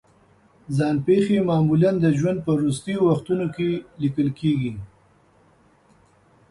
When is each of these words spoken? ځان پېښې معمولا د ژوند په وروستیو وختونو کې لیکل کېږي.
ځان 0.77 0.95
پېښې 1.07 1.37
معمولا 1.49 1.91
د 1.99 2.05
ژوند 2.17 2.39
په 2.45 2.51
وروستیو 2.57 3.05
وختونو 3.09 3.45
کې 3.55 3.69
لیکل 4.01 4.27
کېږي. 4.39 4.73